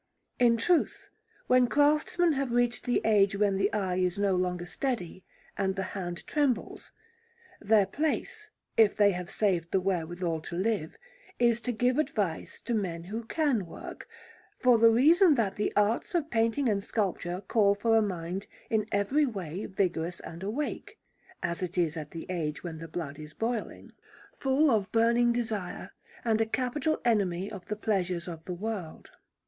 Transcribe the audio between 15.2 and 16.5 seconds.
that the arts of